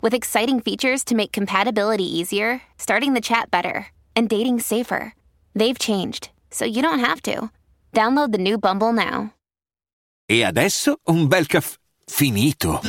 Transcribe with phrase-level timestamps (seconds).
[0.00, 5.12] with exciting features to make compatibility easier, starting the chat better, and dating safer.
[5.54, 7.50] They've changed, so you don't have to.
[7.92, 9.32] Download the new Bumble now.
[10.28, 12.80] E adesso un bel caffè finito.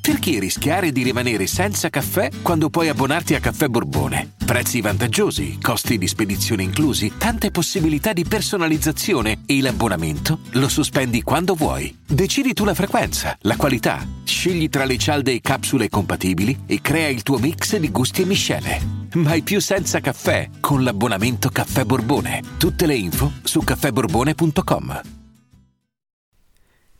[0.00, 4.35] Perché rischiare di rimanere senza caffè quando puoi abbonarti a Caffè Borbone?
[4.46, 11.56] Prezzi vantaggiosi, costi di spedizione inclusi, tante possibilità di personalizzazione e l'abbonamento lo sospendi quando
[11.56, 11.98] vuoi.
[12.06, 17.08] Decidi tu la frequenza, la qualità, scegli tra le cialde e capsule compatibili e crea
[17.08, 18.80] il tuo mix di gusti e miscele.
[19.14, 22.40] Mai più senza caffè con l'abbonamento Caffè Borbone.
[22.56, 25.00] Tutte le info su caffèborbone.com.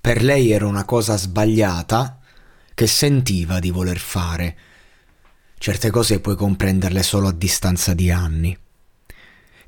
[0.01, 2.19] Per lei era una cosa sbagliata
[2.75, 4.57] che sentiva di voler fare.
[5.59, 8.57] Certe cose puoi comprenderle solo a distanza di anni.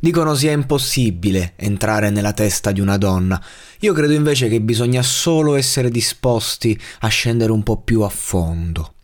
[0.01, 3.43] Dicono sia impossibile entrare nella testa di una donna.
[3.81, 8.95] Io credo invece che bisogna solo essere disposti a scendere un po' più a fondo.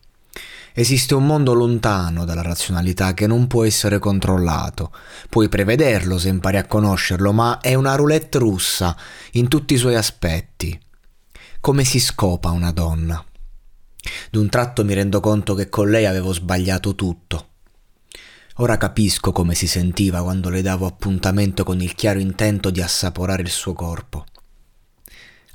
[0.72, 4.92] Esiste un mondo lontano dalla razionalità che non può essere controllato.
[5.28, 8.96] Puoi prevederlo se impari a conoscerlo, ma è una roulette russa
[9.32, 10.78] in tutti i suoi aspetti.
[11.60, 13.24] Come si scopa una donna?
[14.30, 17.48] D'un tratto mi rendo conto che con lei avevo sbagliato tutto.
[18.58, 23.42] Ora capisco come si sentiva quando le davo appuntamento con il chiaro intento di assaporare
[23.42, 24.24] il suo corpo.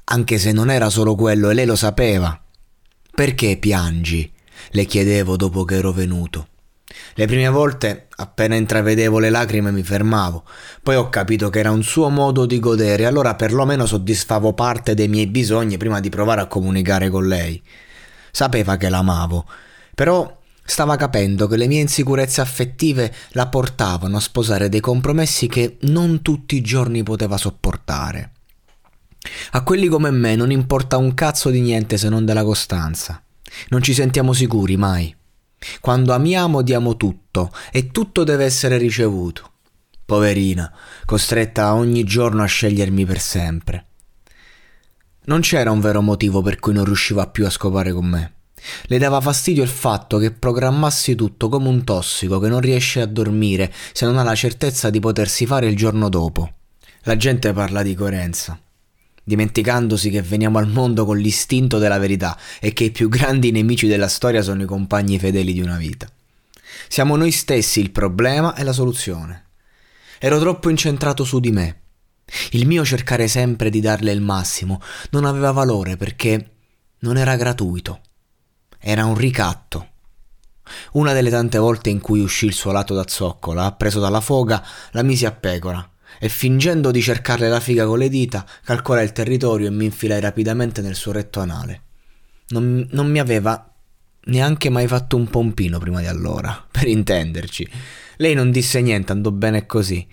[0.06, 2.42] Anche se non era solo quello e lei lo sapeva.
[3.14, 4.32] Perché piangi?
[4.72, 6.48] le chiedevo dopo che ero venuto.
[7.14, 10.44] Le prime volte, appena intravedevo le lacrime, mi fermavo.
[10.82, 15.08] Poi ho capito che era un suo modo di godere, allora perlomeno soddisfavo parte dei
[15.08, 17.62] miei bisogni prima di provare a comunicare con lei.
[18.32, 19.46] Sapeva che l'amavo,
[19.96, 25.78] però stava capendo che le mie insicurezze affettive la portavano a sposare dei compromessi che
[25.82, 28.32] non tutti i giorni poteva sopportare.
[29.52, 33.22] A quelli come me non importa un cazzo di niente se non della costanza.
[33.70, 35.14] Non ci sentiamo sicuri mai.
[35.82, 39.52] Quando amiamo diamo tutto e tutto deve essere ricevuto.
[40.06, 40.72] Poverina,
[41.06, 43.89] costretta ogni giorno a scegliermi per sempre.
[45.30, 48.34] Non c'era un vero motivo per cui non riusciva più a scopare con me.
[48.86, 53.06] Le dava fastidio il fatto che programmassi tutto come un tossico che non riesce a
[53.06, 56.52] dormire se non ha la certezza di potersi fare il giorno dopo.
[57.04, 58.60] La gente parla di coerenza,
[59.24, 63.86] dimenticandosi che veniamo al mondo con l'istinto della verità e che i più grandi nemici
[63.86, 66.08] della storia sono i compagni fedeli di una vita.
[66.88, 69.46] Siamo noi stessi il problema e la soluzione.
[70.18, 71.82] Ero troppo incentrato su di me
[72.52, 74.82] il mio cercare sempre di darle il massimo
[75.12, 76.52] non aveva valore perché
[77.00, 78.02] non era gratuito.
[78.80, 79.88] Era un ricatto.
[80.94, 84.64] Una delle tante volte in cui uscì il suo lato da zoccola, preso dalla foga,
[84.92, 85.88] la misi a pecora
[86.20, 90.20] e fingendo di cercarle la figa con le dita, calcolai il territorio e mi infilai
[90.20, 91.84] rapidamente nel suo retto anale.
[92.50, 93.72] Non, non mi aveva
[94.26, 97.70] neanche mai fatto un pompino prima di allora, per intenderci.
[98.18, 100.06] Lei non disse niente, andò bene così.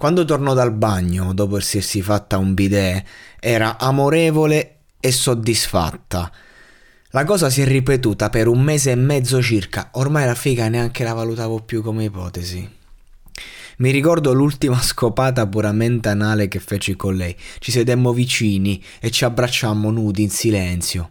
[0.00, 3.04] Quando tornò dal bagno, dopo essersi fatta un bidet,
[3.38, 6.32] era amorevole e soddisfatta.
[7.10, 11.04] La cosa si è ripetuta per un mese e mezzo circa, ormai la figa neanche
[11.04, 12.66] la valutavo più come ipotesi.
[13.76, 17.36] Mi ricordo l'ultima scopata puramente anale che feci con lei.
[17.58, 21.10] Ci sedemmo vicini e ci abbracciammo nudi in silenzio.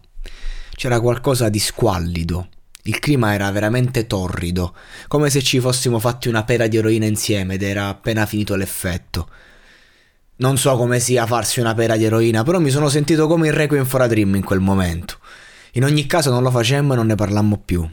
[0.74, 2.48] C'era qualcosa di squallido,
[2.84, 4.74] il clima era veramente torrido,
[5.08, 9.28] come se ci fossimo fatti una pera di eroina insieme ed era appena finito l'effetto.
[10.36, 13.52] Non so come sia farsi una pera di eroina, però mi sono sentito come il
[13.52, 15.18] Requiem for a Dream in quel momento.
[15.72, 17.86] In ogni caso non lo facemmo e non ne parlammo più.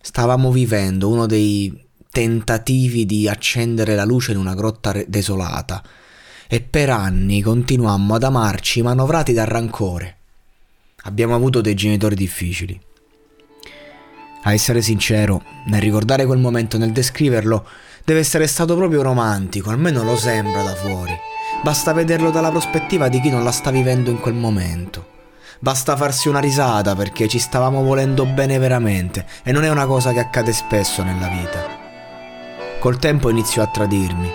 [0.00, 5.82] Stavamo vivendo uno dei tentativi di accendere la luce in una grotta desolata
[6.48, 10.16] e per anni continuammo ad amarci manovrati dal rancore.
[11.02, 12.80] Abbiamo avuto dei genitori difficili.
[14.42, 17.66] A essere sincero, nel ricordare quel momento, nel descriverlo,
[18.04, 21.14] deve essere stato proprio romantico, almeno lo sembra da fuori.
[21.62, 25.18] Basta vederlo dalla prospettiva di chi non la sta vivendo in quel momento.
[25.58, 30.10] Basta farsi una risata perché ci stavamo volendo bene veramente e non è una cosa
[30.12, 31.78] che accade spesso nella vita.
[32.78, 34.30] Col tempo iniziò a tradirmi.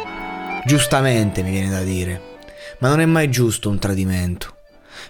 [0.66, 2.22] Giustamente mi viene da dire,
[2.80, 4.56] ma non è mai giusto un tradimento.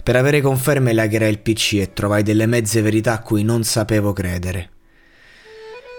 [0.01, 4.13] Per avere conferme lagherai il PC e trovai delle mezze verità a cui non sapevo
[4.13, 4.69] credere.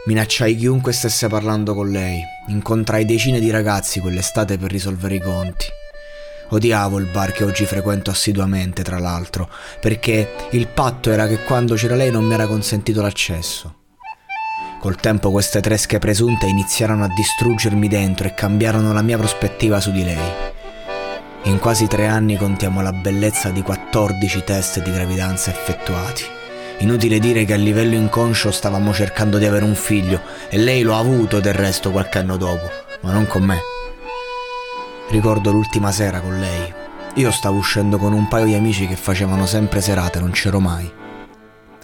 [0.06, 2.23] Minacciai chiunque stesse parlando con lei.
[2.47, 5.67] Incontrai decine di ragazzi quell'estate per risolvere i conti.
[6.50, 9.50] Odiavo il bar che oggi frequento assiduamente, tra l'altro,
[9.81, 13.79] perché il patto era che quando c'era lei non mi era consentito l'accesso.
[14.79, 19.91] Col tempo queste tresche presunte iniziarono a distruggermi dentro e cambiarono la mia prospettiva su
[19.91, 20.32] di lei.
[21.47, 26.36] In quasi tre anni contiamo la bellezza di 14 test di gravidanza effettuati.
[26.78, 30.20] Inutile dire che a livello inconscio stavamo cercando di avere un figlio
[30.50, 32.70] e lei lo ha avuto del resto qualche anno dopo,
[33.00, 33.61] ma non con me.
[35.08, 36.75] Ricordo l'ultima sera con lei.
[37.14, 40.93] Io stavo uscendo con un paio di amici che facevano sempre serate, non c'ero mai.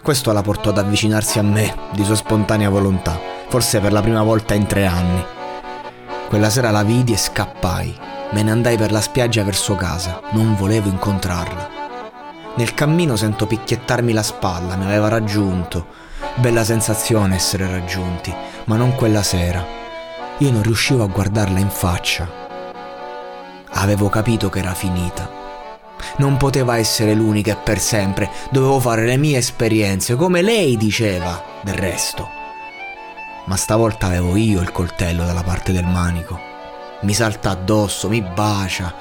[0.03, 3.19] Questo la portò ad avvicinarsi a me di sua spontanea volontà,
[3.49, 5.25] forse per la prima volta in tre anni.
[6.29, 7.97] Quella sera la vidi e scappai.
[8.33, 11.82] Me ne andai per la spiaggia verso casa, non volevo incontrarla.
[12.55, 15.87] Nel cammino sento picchiettarmi la spalla, mi aveva raggiunto.
[16.37, 18.35] Bella sensazione essere raggiunti,
[18.65, 19.65] ma non quella sera.
[20.39, 22.41] Io non riuscivo a guardarla in faccia,
[23.75, 25.41] Avevo capito che era finita.
[26.17, 31.43] Non poteva essere l'unica e per sempre, dovevo fare le mie esperienze, come lei diceva,
[31.63, 32.29] del resto.
[33.47, 36.39] Ma stavolta avevo io il coltello dalla parte del manico.
[37.01, 38.95] Mi salta addosso, mi bacia.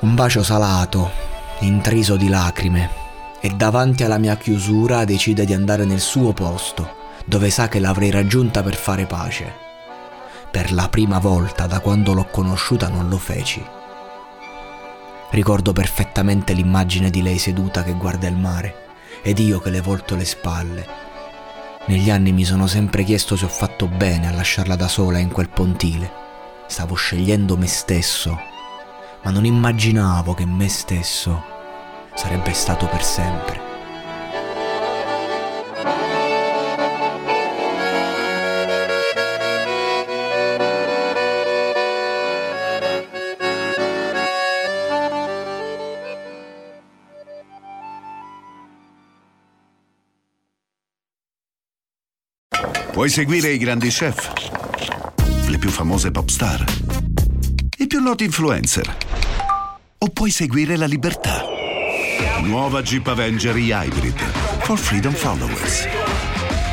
[0.00, 1.10] Un bacio salato,
[1.64, 3.02] intriso di lacrime,
[3.44, 8.10] e davanti alla mia chiusura decide di andare nel suo posto, dove sa che l'avrei
[8.10, 9.52] raggiunta per fare pace.
[10.50, 13.62] Per la prima volta da quando l'ho conosciuta non lo feci.
[15.28, 18.74] Ricordo perfettamente l'immagine di lei seduta che guarda il mare
[19.20, 20.86] ed io che le volto le spalle.
[21.86, 25.30] Negli anni mi sono sempre chiesto se ho fatto bene a lasciarla da sola in
[25.30, 26.10] quel pontile.
[26.66, 28.40] Stavo scegliendo me stesso,
[29.22, 31.52] ma non immaginavo che me stesso
[32.14, 33.64] sarebbe stato per sempre.
[52.94, 54.32] Vuoi seguire i grandi chef?
[55.48, 56.64] Le più famose pop star?
[57.78, 58.96] I più noti influencer?
[59.98, 61.53] O puoi seguire la libertà?
[62.42, 64.18] Nuova Jeep Avenger Hybrid
[64.60, 65.86] for Freedom Followers.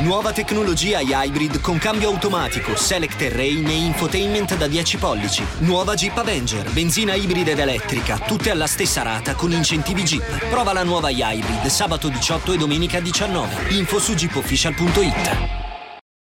[0.00, 5.44] Nuova tecnologia Hybrid con cambio automatico, Select Terrain e infotainment da 10 pollici.
[5.58, 10.48] Nuova Jeep Avenger, benzina ibrida ed elettrica, tutte alla stessa rata con incentivi Jeep.
[10.48, 13.74] Prova la nuova Hybrid sabato 18 e domenica 19.
[13.74, 15.61] Info su jeepofficial.it.